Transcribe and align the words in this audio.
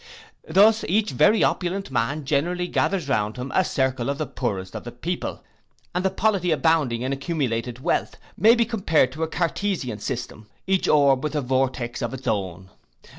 Thus 0.49 0.83
each 0.87 1.11
very 1.11 1.43
opulent 1.43 1.91
man 1.91 2.25
generally 2.25 2.67
gathers 2.67 3.07
round 3.07 3.37
him 3.37 3.51
a 3.53 3.63
circle 3.63 4.09
of 4.09 4.17
the 4.17 4.25
poorest 4.25 4.73
of 4.75 4.83
the 4.83 4.91
people; 4.91 5.43
and 5.93 6.03
the 6.03 6.09
polity 6.09 6.49
abounding 6.49 7.03
in 7.03 7.13
accumulated 7.13 7.81
wealth, 7.83 8.17
may 8.35 8.55
be 8.55 8.65
compared 8.65 9.11
to 9.11 9.21
a 9.21 9.27
Cartesian 9.27 9.99
system, 9.99 10.47
each 10.65 10.87
orb 10.87 11.23
with 11.23 11.35
a 11.35 11.41
vortex 11.41 12.01
of 12.01 12.15
its 12.15 12.25
own. 12.25 12.71